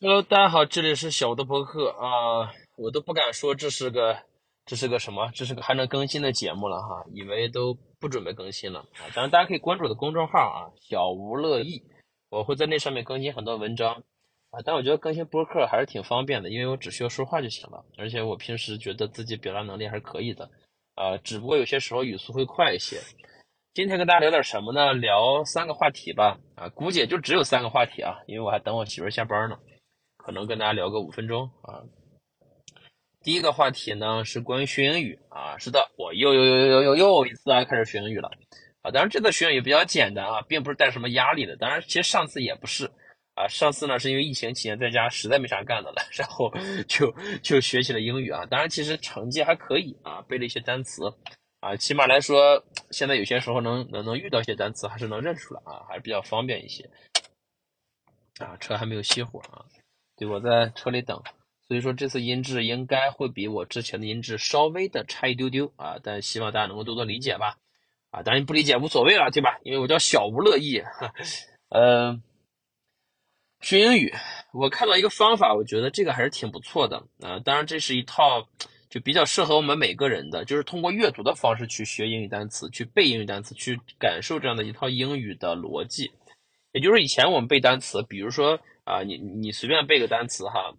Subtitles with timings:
[0.00, 4.18] Hello，大家好，这里是小的博客啊，我都不敢说这是个
[4.66, 9.06] 这是个什么，这是个还能更新的节目了哈，以为都不准备更新了啊。
[9.14, 11.84] 当然，大家可以关注我的公众号啊，小吴乐意，
[12.28, 14.02] 我会在那上面更新很多文章
[14.50, 14.60] 啊。
[14.64, 20.50] 但我觉得更新博客还是挺方便的，因为我只需要说话就行了，而且我平时觉得自己表达能力还是可以的
[20.96, 22.98] 啊，只不过有些时候语速会快一些。
[23.72, 24.92] 今天跟大家聊点什么呢？
[24.92, 29.56] 聊三个话题吧啊，估计也就只有三个话题啊，因为我还等我媳妇下班呢。
[30.24, 31.84] 可能跟大家聊个五分钟啊。
[33.22, 38.30] 第一个话题呢是关于学英语啊，是的，我又又又又又又一次啊开始学英语了
[38.82, 38.90] 啊。
[38.90, 41.56] 当然这次学英语比较简单啊，并不是带什么压力的。
[41.56, 42.90] 当然，其实上次也不是
[43.34, 46.50] 啊，上次呢是因为疫情期间在家实在没啥干的了，然后
[46.88, 48.46] 就就学习了英语啊。
[48.46, 51.02] 当然，其实成绩还可以啊，背了一些单词
[51.60, 56.88] 啊，起码来说，现在有些时候能能能遇到一些单词，还是能认出来啊，还是比较方便一些
[58.38, 58.56] 啊。
[58.58, 59.64] 车还没有熄火啊。
[60.16, 61.20] 对，我在车里等，
[61.66, 67.58] 所以说这次音质应该会比我之前的音质稍微的差一丢丢啊，但希望大家能够多多理解吧，
[68.10, 69.58] 啊，当然不理解无所谓了，对吧？
[69.64, 70.80] 因为我叫小吴乐意，
[71.70, 72.22] 嗯，
[73.60, 74.14] 学英语，
[74.52, 78.48] 我看到一个方法，我觉得这个还是挺不错的啊，当然这是一套
[78.88, 86.12] 就比较适合我们每个人的，就是通过阅读的方式去学英语单词，去背英语单词，去感受这样的一套英语的逻辑，
[86.70, 88.60] 也就是以前我们背单词，比如说。
[88.84, 90.74] 啊，你你随便背个单词哈，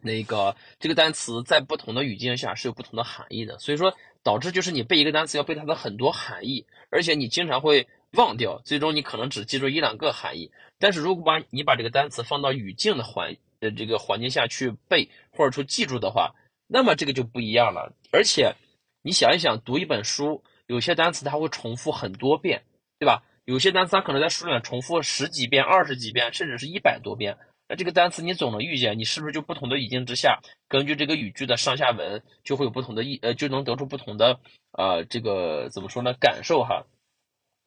[0.00, 10.52] 那个这个单词在不同的语境下是有不同的含义的，所以说导致就是你背一个单词要背它的很多含义，而且你经常会忘掉，最终你可能只记住一两个含义。
[10.78, 16.34] 但是如果把你把这个单词放到语境的环呃这个环境下去背或者说记住的话，
[16.66, 17.94] 那么这个就不一样了。
[18.12, 18.54] 而且
[19.02, 22.62] 你想一想，读一本书，有些单词它会重复很多遍，
[22.98, 23.22] 对吧？
[23.46, 27.38] 有些单词它可能在书里面重复十几遍、二十几遍，甚至是一百多遍。
[27.68, 34.40] 那这个单词你总能遇见，你是不是就不同的语境之下，根据这个语句的上下文，就会有不同的意呃，就能得出不同的
[34.72, 36.12] 呃这个怎么说呢？
[36.14, 36.86] 感受哈，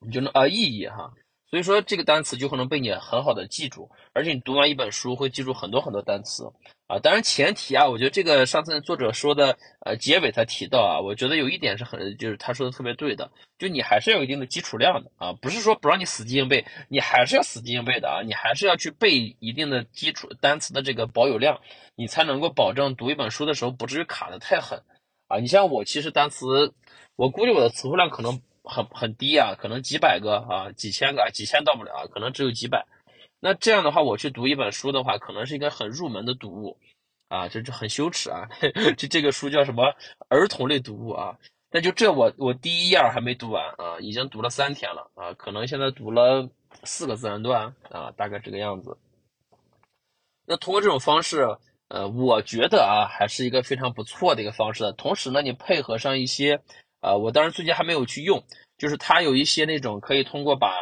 [0.00, 1.12] 你就能啊意义哈。
[1.48, 6.52] 所以说这个单词就可能被你很好的记住，而且你读完一本书会记住很多很多单词
[6.88, 6.98] 啊。
[6.98, 21.60] 当然前提啊，我觉得这个上次作者说的呃结尾他提到啊，我觉得有一点是很就是他说的特别对的，就你还是要有一定的基础量的啊，不是说不让你死记硬背，你还是要死记硬背的啊，你还是要去背一定的基础单词的这个保有量，
[21.94, 24.82] 你才能够保证读一本书的时候不至于卡的太狠
[25.28, 25.38] 啊。
[25.38, 26.74] 你像我其实单词，
[27.14, 28.42] 我估计我的词汇量可能。
[28.66, 32.84] 很很低啊，可能几百个啊，几千个，几千到不了，可能只有几百。
[33.38, 36.76] 那这样的话，我去读一本书的话，可能是一个很入门的读物
[37.28, 38.48] 啊，这这很羞耻啊。
[38.98, 39.94] 这这个书叫什么
[40.28, 41.38] 儿童类读物啊？
[41.70, 46.48] 那就这我我第一页还没读完啊，已经读了三天了啊，可能现在读了
[46.82, 48.98] 四个自然段啊，大概这个样子。
[50.44, 51.56] 那通过这种方式，
[51.88, 54.92] 呃，我觉得啊，还是一个非常不错的一个方式。
[54.92, 56.62] 同时呢，你配合上一些。
[57.00, 58.42] 啊，我当然最近还没有去用，
[58.78, 60.74] 就是它有一些那种可以通过把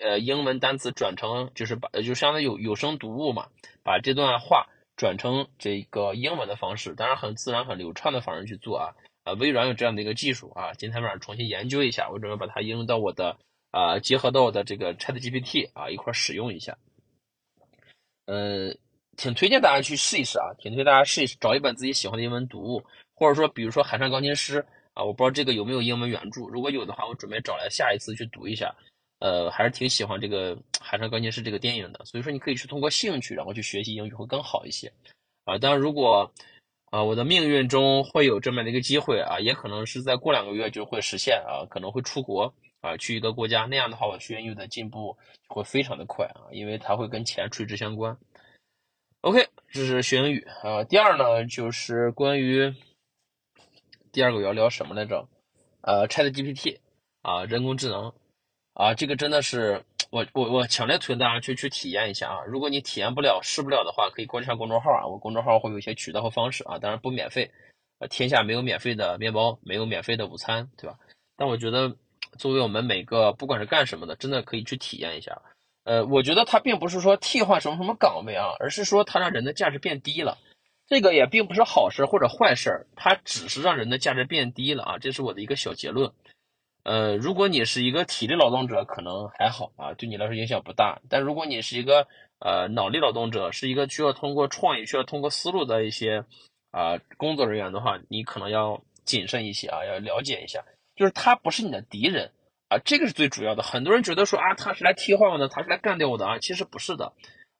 [0.00, 3.48] 呃英文单词转成，就是把就相当于有有声读物嘛，
[3.82, 4.66] 把这段话
[4.96, 8.94] 转成这个英文的方式，当然很自然很流畅的方式去做啊。
[9.24, 13.36] 啊，微软有这样的一个技术啊，今天晚上重新研究一下，我准备把它应用到我的
[13.72, 16.78] 啊，结合到我的这个 Chat GPT 啊一块使用一下。
[18.26, 18.72] 呃，
[19.16, 22.84] 挺推荐大家去试一试啊，挺推荐大家试一试，找一本自己喜欢的英文读物，
[23.14, 24.62] 或者说比如说《海上钢琴师》。
[24.96, 28.74] 啊，我不知道这个有没有英文原著，如果有的话，我准备找来下一次去读一下。
[29.18, 34.90] 呃，还是挺喜欢这个《海上钢琴师》这个电影的，所以说你可以去通过兴趣，然后去学习英语会更好一些。
[35.44, 36.30] 啊，当然如果
[36.90, 45.16] 啊我的命运中会有这么的一个机会啊，也可能是在过两个月就会实现啊，可能会出国啊去一个国家，那样的话我学英语的进步
[45.48, 48.16] 会非常的快啊，因为它会跟钱垂直相关。
[49.22, 50.84] OK，这是学英语啊。
[50.84, 52.74] 第二呢，就是关于。
[54.16, 55.28] 第二个要聊什么来着？
[55.82, 56.78] 呃，Chat GPT
[57.20, 58.14] 啊，人工智能
[58.72, 62.38] 啊，这个真的是 我我我强烈推荐大家去去体验一下啊！
[62.46, 67.50] 如果你体验不了、试不了的话，可以关注下公众号啊，我公众号会有一些渠道和方式啊，当然不免费。
[67.98, 70.98] 呃，天下没有免费的面包，没有免费的午餐，对吧？
[71.36, 71.94] 但我觉得，
[72.40, 75.42] 作为我们每个不管是干什么的，真的可以去体验一下。
[75.84, 80.38] 呃，我觉得它并不是说替换什么什么岗位啊，而是说它让人的价值变低了。
[80.88, 86.12] 这个也并不是好事或者坏事，它只是让人的价值变低了啊，这是我的一个小结论。
[86.84, 91.00] 呃，如果你是一个体力劳动者，可能还好啊，对你来说影响不大。
[91.08, 92.06] 但如果你是一个
[92.38, 96.24] 呃脑力劳动者，是一个需要通过创意、需要通过思路的一些
[96.70, 102.30] 啊工作人员的话，你可能要谨慎一些啊，要了解一下，就是他不是你的敌人
[102.68, 103.64] 啊，这个是最主要的。
[103.64, 107.12] 很多人觉得说啊，他是来替换我的，他是来干掉我的啊，其实不是的。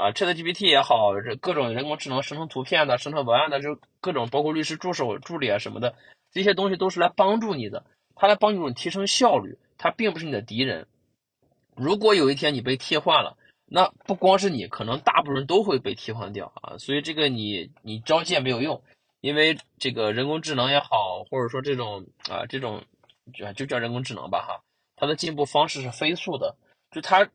[0.00, 5.94] 啊，ChatGPT 也好，这各种人工智能生成图片的、生成文案的，就各种包括律师助手、助理啊什么的，
[6.32, 10.86] 这些东西都是来帮助你的，它来帮助你提升效率，它并不是你的敌人。
[11.76, 13.36] 如果有一天你被替换了，
[13.66, 16.78] 那不光是你，可能大部分人都会被替换掉啊。
[16.78, 18.82] 所以这个你你招借没有用，
[19.20, 22.82] 因为这个人工智能也好，或者说这种啊这种
[23.34, 24.60] 就就叫人工智能吧哈，
[24.96, 26.56] 它的进步方式是飞速的，
[26.90, 27.28] 就它。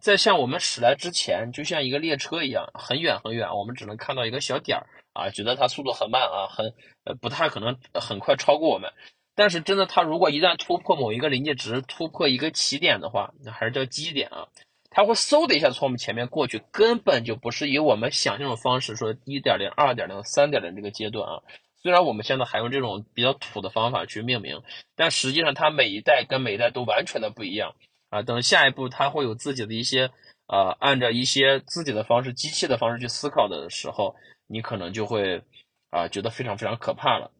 [0.00, 6.74] 在向我们驶来之前，就像一个列车一样，很远很远，我们只能看到一个小点儿啊，觉得它速度很慢啊，很
[7.04, 8.92] 呃不太可能很快超过我们。
[9.34, 14.48] 但是真的，它如果一旦突破某一个临界值，突破一个起点的话，那还是叫基点啊，
[14.90, 21.42] 它会嗖的一下从我们前面过去，根本就不是以我们想象的方式说一点零、二点零、三点零这个阶段啊。
[21.80, 24.62] 虽然我们现在还用这种比较土的方法去命名，
[24.96, 27.76] 但实际上它每一代跟每一代都完全的不一样。
[28.10, 30.10] 啊，等下一步他会有自己的一些，
[30.46, 34.16] 呃，按照一些自己的方式、机器的方式去思考的时候，
[34.46, 35.42] 你可能就会，
[35.90, 37.30] 啊，觉得非常非常可怕了。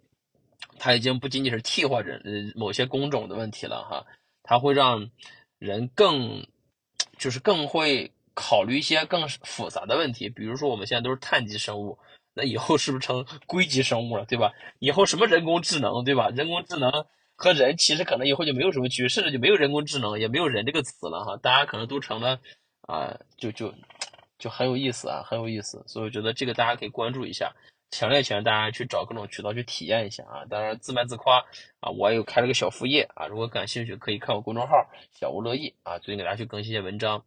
[0.79, 4.05] 它已经不仅仅是替换人，呃，某些工种的问题了哈，
[4.43, 5.11] 它会让
[5.59, 6.47] 人更，
[7.17, 10.29] 就是更会考虑一些更复杂的问题。
[10.29, 11.99] 比如说我们现在都是碳基生物，
[12.35, 14.53] 那以后是不是成硅基生物了，对吧？
[14.81, 16.29] 以后什么人工智能，对吧？
[16.29, 17.07] 人工智能。
[17.41, 21.37] 和人其实可能以后就没有什么区别，甚至就没有人工智能，也没有人这个词了哈。
[21.37, 22.41] 大家可能都成了
[22.83, 23.73] 啊，就就
[24.41, 25.85] 就很有意思啊，很有意思。
[25.87, 27.55] 所以我觉得这个大家可以关注一下，
[27.93, 30.45] 强烈劝大家去找各种渠道去体验一下啊。
[30.51, 31.45] 当然自卖自夸
[31.79, 37.25] 啊，我有开了个小副业啊，如果感兴趣可以看我公众号小吴乐意啊，最近给大家去更新一些文章。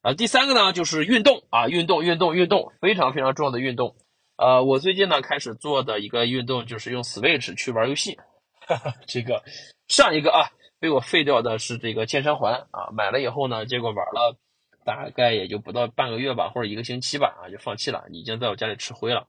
[0.00, 3.94] 啊，第三个呢就是运动啊，运动运动运动，非常非常重要的运动。
[4.36, 8.18] 呃，我最近呢开始做的一个运动就是用 Switch 去玩游戏。
[9.06, 9.42] 这个
[9.88, 14.36] 上一个啊，被我废掉的是这个健身环啊，买了以后呢，结果玩了
[14.84, 19.26] 大概也就不到半个月吧，或者一个星期吧，啊，就放弃了，已经在我家里吃灰了。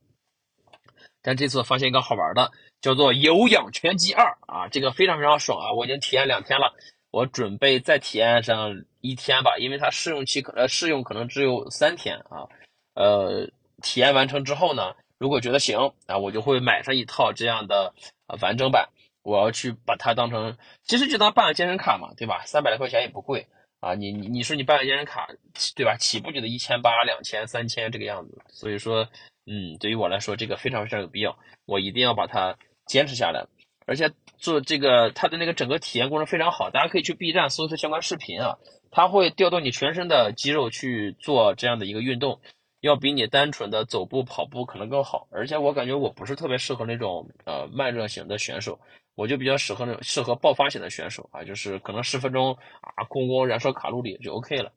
[1.20, 2.50] 但这次发现一个好玩的，
[2.80, 6.72] 叫做有氧拳击二啊，这个非常非常爽啊，我已经体验两天了，
[7.10, 12.48] 我准备再体验上一天吧，因为它试用期可呃试用可能只有三天啊，
[12.94, 13.46] 呃，
[13.82, 17.94] 体验完成之后呢，如果觉得行啊，我就会买上一套这样的
[18.26, 18.88] 啊完整版。
[19.22, 22.42] 我要去把它当成，其实就当办个健身卡嘛，对吧？
[22.44, 23.46] 三百来块钱也不贵
[23.80, 23.94] 啊。
[23.94, 25.28] 你你你说你办个健身卡，
[25.76, 25.96] 对吧？
[25.96, 28.40] 起步就得一千八、两千、三千这个样子。
[28.48, 29.08] 所以说，
[29.46, 31.36] 嗯，对于我来说，这个非常非常有必要，
[31.66, 33.46] 我一定要把它坚持下来。
[33.86, 38.58] 而且做这个，它的那个整个体验过程非常好，大家可以去 B 站搜一搜相关视频啊。
[38.90, 42.40] 它会调动你全身的肌肉去做这样的一个运动。
[42.80, 48.80] 要比你单纯的走步跑步可能更好，而且我感觉我不是特别适合那种呃慢热型的选手，
[49.14, 54.72] 我就比较适合那种适合爆发型的选手啊，就是可能十分钟啊，空空燃烧卡路里就 OK 了。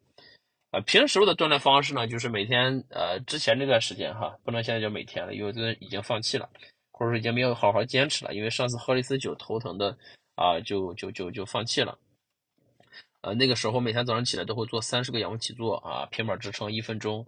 [0.71, 6.49] 呃，平时的锻炼方式呢，就是每天呃之前这段时间哈，不能现在叫每天了，因为这已经放弃了，
[6.91, 9.97] 或者说已经没有好好坚持了，因为上次喝了一次酒头疼的
[10.35, 11.97] 啊，就就就就放弃了。
[13.21, 17.25] 呃，那个时候每天早上起来都会做三十个仰卧起坐啊，平板支撑一分钟。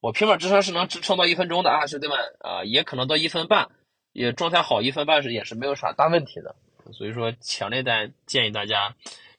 [0.00, 3.68] 我平板支撑是能支撑到一分钟的啊，兄弟们啊，也可能到一分半，
[4.16, 6.56] 也状态好一分半是也是没有啥大问题的。
[6.92, 8.94] 所以说，强烈的建议大家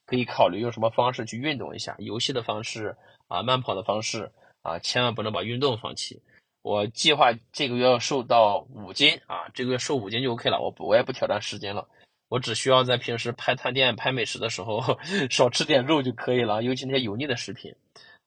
[0.06, 2.96] 可以考虑用什么方式去运动一下，游戏的方式
[3.28, 4.32] 啊，慢跑的方式
[4.62, 6.22] 啊，千万不能把运动放弃。
[6.62, 11.88] 我计划这个月要瘦到五斤啊，这个月瘦五斤就 OK 了，我不我也不挑战十斤了，
[12.30, 15.00] 我只需要在平时拍探店、拍美食的时候
[15.32, 17.74] 少吃点肉就可以了，尤其那些油腻的食品。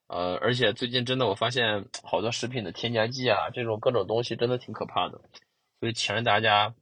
[0.08, 5.20] 呃，而且最近真的我发现好多食品的添加剂啊，这种各种东西真的挺可怕的，
[5.80, 6.74] 所以请大家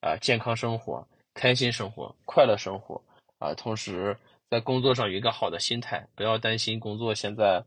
[0.00, 3.02] 啊健康生活、开心生活、快乐生活
[3.38, 4.16] 啊，同时
[4.48, 7.64] 在工作上有一个好的心态，不要担心工作现在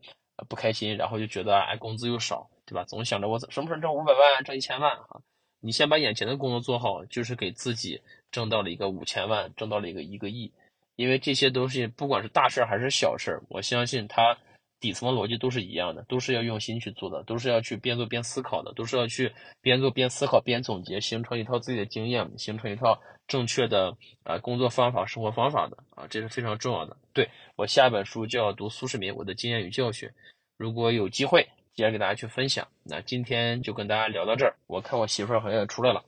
[0.47, 2.85] 不开心，然后就觉得哎工资又少，对吧？
[2.85, 5.19] 总想着我什么时候挣五百万、挣一千万啊？
[5.59, 8.01] 你先把眼前的工作做好，就是给自己
[8.31, 10.53] 挣到了一个五千万，挣到了一个一个亿，
[10.95, 14.37] 因为这些东西不管是大事还是小事我相信它。
[14.79, 26.95] 底层的逻辑都是一样的，都是要用心去做的，都是要去边做边思考的，都是要去边做边思考边总结，形成一套自己的经验，形成一套正确的啊工作方法、生活方法的啊，这是非常重要的。
[27.13, 30.09] 对我下一本书就要读苏世民我的经验与教训，
[30.57, 32.67] 如果有机会，接着给大家去分享。
[32.83, 36.03] 那今天就跟大家聊到这儿，我看我媳妇儿好像也出来了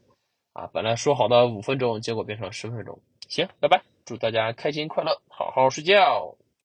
[0.54, 3.00] 啊，本来说好的五分钟，结果变成十分钟。
[3.28, 6.39] 行，拜拜，祝大家开心快乐，好好睡觉。